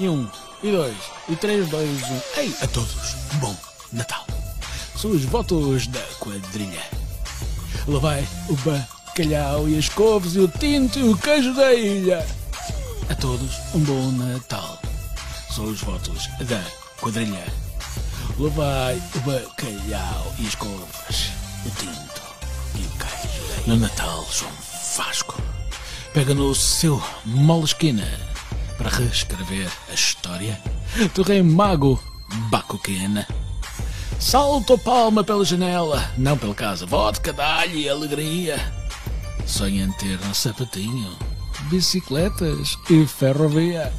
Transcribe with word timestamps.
E 0.00 0.08
um, 0.08 0.26
e 0.62 0.70
dois, 0.70 0.96
e 1.28 1.36
três, 1.36 1.68
dois, 1.68 2.02
um. 2.04 2.20
Ei, 2.38 2.56
a 2.62 2.66
todos, 2.66 3.16
bom 3.34 3.54
Natal. 3.92 4.24
São 4.96 5.10
os 5.10 5.26
votos 5.26 5.86
da 5.88 6.00
quadrilha. 6.18 6.82
Lá 7.86 7.98
vai 7.98 8.26
o 8.48 8.56
bacalhau 8.56 9.68
e 9.68 9.76
as 9.76 9.90
couves 9.90 10.36
e 10.36 10.38
o 10.38 10.48
tinto 10.48 10.98
e 10.98 11.02
o 11.02 11.14
queijo 11.18 11.52
da 11.52 11.74
ilha. 11.74 12.26
A 13.10 13.14
todos, 13.14 13.50
um 13.74 13.80
bom 13.80 14.10
Natal. 14.12 14.80
São 15.54 15.66
os 15.66 15.82
votos 15.82 16.28
da 16.48 16.64
quadrilha. 16.98 17.44
Lá 18.38 18.48
vai 18.48 19.02
o 19.16 19.20
bacalhau 19.20 20.34
e 20.38 20.46
as 20.46 20.54
couves, 20.54 21.30
o 21.66 21.70
tinto 21.72 22.22
e 22.74 22.86
o 22.86 22.90
queijo 22.96 23.48
da 23.48 23.54
ilha. 23.56 23.66
No 23.66 23.76
Natal, 23.76 24.26
João 24.32 24.50
Vasco 24.96 25.42
pega 26.14 26.32
no 26.32 26.54
seu 26.54 27.02
molesquina 27.26 28.29
para 28.80 28.88
reescrever 28.88 29.70
a 29.90 29.92
história 29.92 30.58
do 31.14 31.22
rei 31.22 31.42
mago 31.42 32.02
Bacuquena. 32.48 33.28
Salto 34.18 34.78
palma 34.78 35.22
pela 35.22 35.44
janela, 35.44 36.10
não 36.16 36.36
pela 36.38 36.54
casa. 36.54 36.86
Vodka, 36.86 37.30
dalho 37.30 37.76
e 37.76 37.88
alegria. 37.88 38.58
Sonha 39.46 39.84
em 39.84 39.92
ter 39.92 40.18
um 40.26 40.32
sapatinho, 40.32 41.14
bicicletas 41.68 42.78
e 42.88 43.06
ferrovia. 43.06 43.92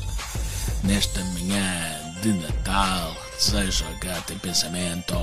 Nesta 0.84 1.24
manhã 1.26 2.20
de 2.24 2.34
Natal, 2.34 3.16
desejo 3.38 3.86
a 3.86 4.04
gata 4.04 4.34
em 4.34 4.40
pensamento 4.40 5.16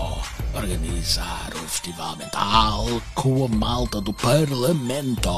organizar 0.55 1.51
um 1.56 1.67
festival 1.67 2.15
mental 2.15 2.87
com 3.15 3.45
a 3.45 3.48
malta 3.48 4.01
do 4.01 4.12
Parlamento. 4.12 5.33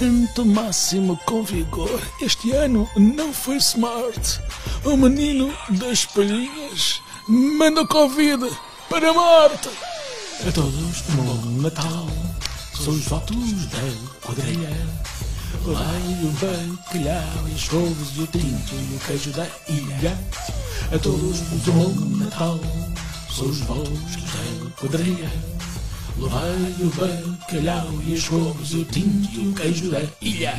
Canto 0.00 0.46
máximo 0.46 1.20
com 1.26 1.42
vigor. 1.42 2.00
Este 2.22 2.52
ano 2.52 2.88
não 2.96 3.34
foi 3.34 3.56
smart. 3.56 4.40
O 4.82 4.96
menino 4.96 5.54
das 5.68 6.06
palhinhas 6.06 7.02
manda 7.28 7.86
Covid 7.86 8.50
para 8.88 9.12
Marte. 9.12 9.68
A 10.48 10.50
todos 10.52 11.02
um 11.10 11.16
bom 11.16 11.60
Natal. 11.60 12.06
São 12.82 12.94
os 12.94 13.04
votos 13.04 13.66
da 13.66 13.78
quadrilha. 14.22 14.74
Vai 15.64 16.02
o 16.24 16.32
bacalhau 16.40 17.48
e 17.50 17.54
as 17.54 17.68
couves 17.68 18.16
e 18.16 18.22
o 18.22 18.26
tinto 18.28 18.74
e 18.74 18.96
o 18.96 19.00
queijo 19.06 19.32
da 19.32 19.46
ilha. 19.68 20.18
A 20.94 20.98
todos 20.98 21.40
um 21.40 21.58
bom 21.58 22.24
Natal. 22.24 22.58
São 23.30 23.48
os 23.48 23.58
votos 23.58 24.16
da 24.16 24.70
quadrilha. 24.80 25.30
Vai 26.16 26.74
o 26.80 26.90
bacalhau 26.96 27.88
e 28.06 28.14
as 28.14 28.28
couves 28.28 28.74
o 28.74 28.84
tinto 28.84 29.28
e 29.32 29.48
o 29.48 29.54
queijo 29.54 29.90
da 29.90 30.02
ilha. 30.20 30.54